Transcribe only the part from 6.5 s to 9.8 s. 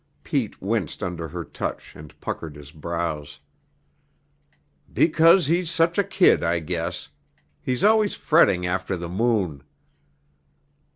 guess. He's always fretting after the moon."